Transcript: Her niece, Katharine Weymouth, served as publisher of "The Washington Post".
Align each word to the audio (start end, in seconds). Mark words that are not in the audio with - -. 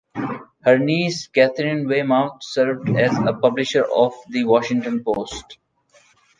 Her 0.65 0.79
niece, 0.79 1.27
Katharine 1.27 1.87
Weymouth, 1.87 2.41
served 2.41 2.89
as 2.89 3.11
publisher 3.39 3.83
of 3.83 4.13
"The 4.31 4.45
Washington 4.45 5.03
Post". 5.03 5.59